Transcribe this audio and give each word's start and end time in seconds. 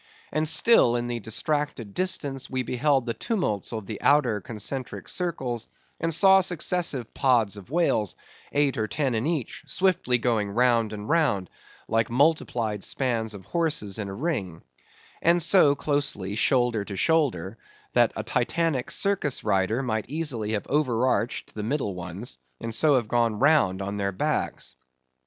And 0.31 0.47
still 0.49 0.95
in 0.95 1.05
the 1.05 1.19
distracted 1.19 1.93
distance 1.93 2.49
we 2.49 2.63
beheld 2.63 3.05
the 3.05 3.13
tumults 3.13 3.71
of 3.71 3.85
the 3.85 4.01
outer 4.01 4.41
concentric 4.41 5.07
circles, 5.07 5.67
and 5.99 6.11
saw 6.11 6.41
successive 6.41 7.13
pods 7.13 7.55
of 7.55 7.69
whales, 7.69 8.15
eight 8.51 8.77
or 8.79 8.87
ten 8.87 9.13
in 9.13 9.27
each, 9.27 9.63
swiftly 9.67 10.17
going 10.17 10.49
round 10.49 10.91
and 10.91 11.07
round, 11.07 11.51
like 11.87 12.09
multiplied 12.09 12.83
spans 12.83 13.35
of 13.35 13.45
horses 13.45 13.99
in 13.99 14.07
a 14.09 14.13
ring; 14.15 14.63
and 15.21 15.39
so 15.39 15.75
closely 15.75 16.33
shoulder 16.33 16.83
to 16.83 16.95
shoulder, 16.95 17.59
that 17.93 18.11
a 18.15 18.23
Titanic 18.23 18.89
circus 18.89 19.43
rider 19.43 19.83
might 19.83 20.05
easily 20.09 20.53
have 20.53 20.65
over 20.65 21.05
arched 21.07 21.53
the 21.53 21.61
middle 21.61 21.93
ones, 21.93 22.39
and 22.59 22.73
so 22.73 22.95
have 22.95 23.07
gone 23.07 23.37
round 23.37 23.83
on 23.83 23.97
their 23.97 24.11
backs. 24.11 24.75